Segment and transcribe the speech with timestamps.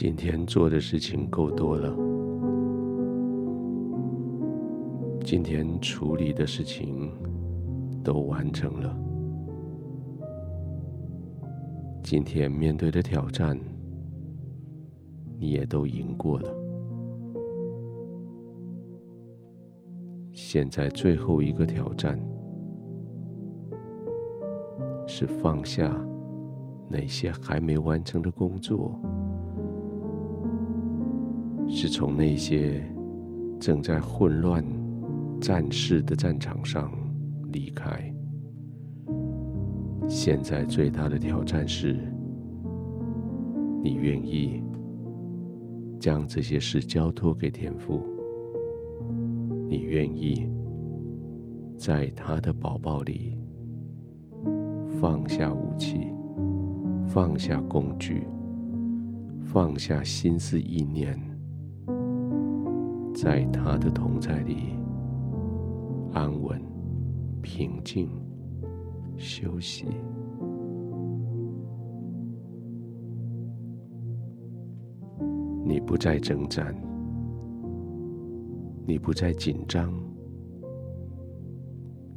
[0.00, 1.92] 今天做的事情够多了，
[5.24, 7.10] 今天处理的事情
[8.04, 8.96] 都完成了，
[12.00, 13.58] 今天面对的挑战
[15.36, 16.54] 你也都赢过了。
[20.30, 22.16] 现在最后一个挑战
[25.08, 25.92] 是放下
[26.88, 28.96] 那些还没完成的工作。
[31.68, 32.82] 是从那些
[33.60, 34.64] 正在混乱
[35.40, 36.90] 战事的战场上
[37.52, 38.12] 离开。
[40.08, 41.96] 现在最大的挑战是，
[43.82, 44.62] 你愿意
[46.00, 48.02] 将这些事交托给天父？
[49.68, 50.48] 你愿意
[51.76, 53.36] 在他的宝宝里
[54.98, 56.08] 放下武器，
[57.06, 58.26] 放下工具，
[59.42, 61.27] 放下心思意念？
[63.20, 64.76] 在他的同在里，
[66.12, 66.62] 安稳、
[67.42, 68.08] 平静、
[69.16, 69.88] 休息。
[75.64, 76.72] 你不再征战，
[78.86, 79.92] 你不再紧张，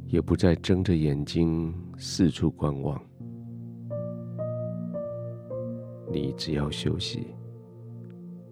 [0.06, 2.96] 也不再睁着眼睛四处观望。
[6.12, 7.26] 你只要休息、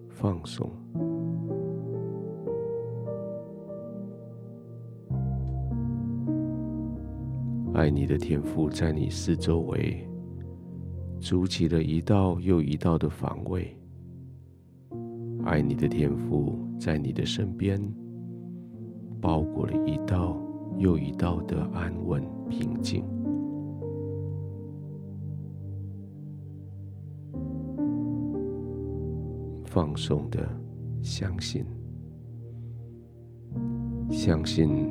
[0.09, 0.69] 放松。
[7.81, 10.07] 爱你的天父在你四周围
[11.19, 13.75] 筑起了一道又一道的防卫，
[15.43, 17.81] 爱你的天父在你的身边
[19.19, 20.39] 包裹了一道
[20.77, 23.03] 又一道的安稳平静。
[29.65, 30.47] 放松的
[31.01, 31.65] 相信，
[34.11, 34.87] 相信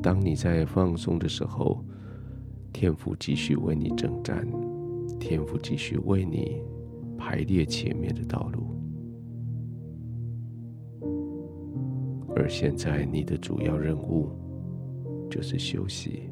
[0.00, 1.84] 当你在放松的时候。
[2.82, 4.44] 天父继续为你征战，
[5.20, 6.60] 天父继续为你
[7.16, 8.74] 排列前面的道路，
[12.34, 14.30] 而现在你的主要任务
[15.30, 16.24] 就是休息，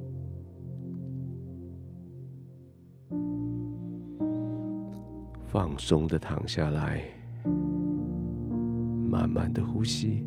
[5.47, 7.01] 放松的躺下来，
[9.09, 10.27] 慢慢的呼吸，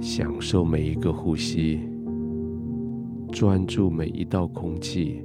[0.00, 1.89] 享受每一个呼吸。
[3.40, 5.24] 专注每一道空气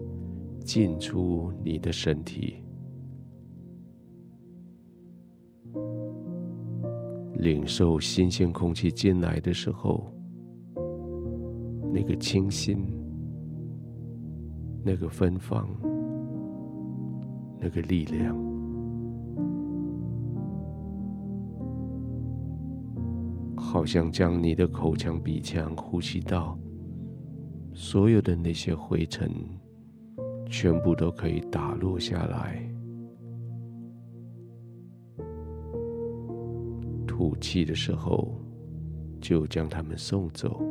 [0.61, 2.63] 进出你的身体，
[7.33, 10.09] 领受新鲜空气进来的时候，
[11.93, 12.87] 那个清新，
[14.81, 15.67] 那个芬芳，
[17.59, 18.33] 那个力量，
[23.57, 26.57] 好像将你的口腔、鼻腔呼吸道。
[27.77, 29.29] 所有的那些灰尘，
[30.49, 32.65] 全部都可以打落下来。
[37.05, 38.39] 吐气的时候，
[39.19, 40.61] 就将它们送走。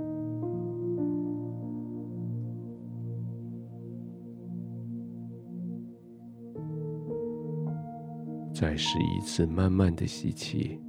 [8.54, 10.81] 再试一次，慢慢的吸气。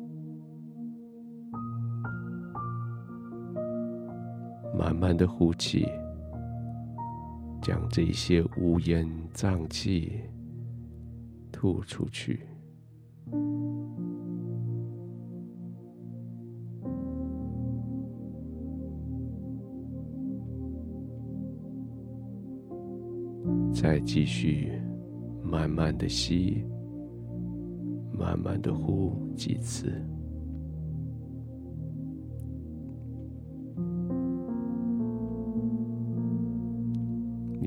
[4.77, 5.85] 慢慢的呼气。
[7.65, 10.21] 将这些乌烟瘴气
[11.51, 12.41] 吐出去，
[23.73, 24.71] 再继续
[25.41, 26.63] 慢慢的吸，
[28.13, 29.91] 慢慢的呼几次。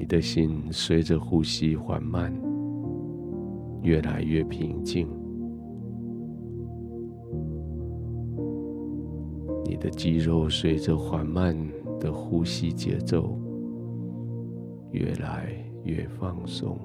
[0.09, 2.33] 的心随着呼吸缓慢，
[3.83, 5.07] 越来越平静。
[9.67, 11.55] 你的肌肉随着缓慢
[12.01, 13.39] 的呼吸节奏，
[14.93, 15.53] 越来
[15.85, 16.79] 越放松。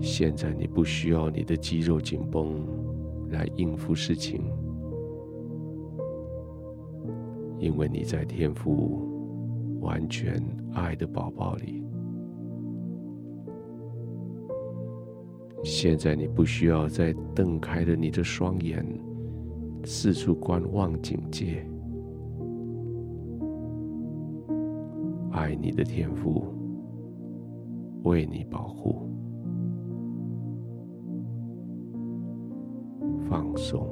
[0.00, 2.66] 现在你不需要你的肌肉紧绷
[3.30, 4.42] 来应付事情。
[7.58, 10.42] 因为你在天父完全
[10.74, 11.82] 爱的宝宝里，
[15.64, 18.86] 现在你不需要再瞪开了你的双眼，
[19.84, 21.66] 四处观望警戒。
[25.32, 26.44] 爱你的天父
[28.04, 29.08] 为你保护，
[33.28, 33.86] 放松，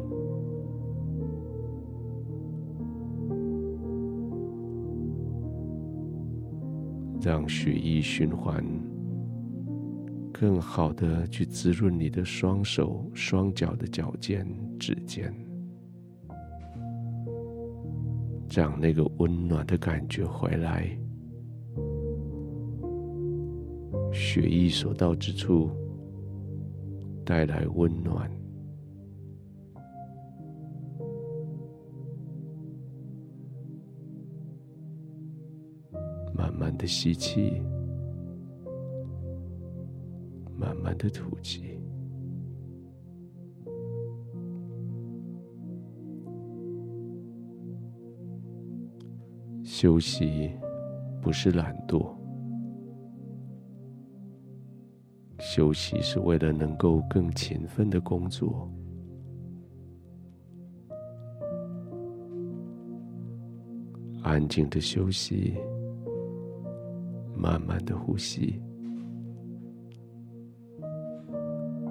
[7.25, 8.63] 让血液循环
[10.31, 14.47] 更好的去滋润你的双手、双脚的脚尖、
[14.79, 15.35] 指尖。
[18.55, 20.87] 让那个温暖的感觉回来，
[24.13, 25.71] 血液所到之处
[27.25, 28.31] 带来温暖。
[36.75, 37.63] 慢的吸气，
[40.59, 41.79] 慢慢的吐气。
[49.63, 50.51] 休息
[51.23, 52.13] 不是懒惰，
[55.39, 58.69] 休息是为了能够更勤奋的工作。
[64.25, 65.55] 安静的休息，
[67.45, 68.59] 慢慢的呼吸，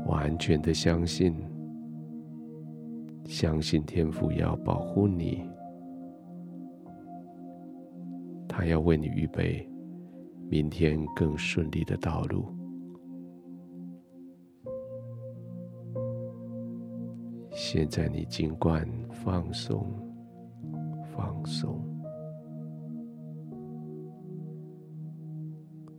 [0.08, 1.32] 完全的相信，
[3.26, 5.48] 相信天父要保护你。
[8.48, 9.70] 他要为你预备
[10.50, 12.48] 明天更顺利的道路。
[17.52, 19.86] 现在你尽管放松，
[21.16, 21.80] 放松，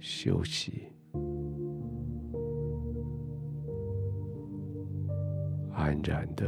[0.06, 0.86] 休息，
[5.72, 6.44] 安然的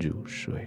[0.00, 0.66] 入睡。